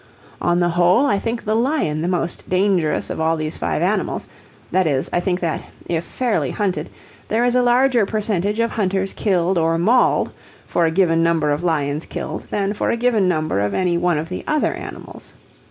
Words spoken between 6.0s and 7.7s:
fairly hunted, there is a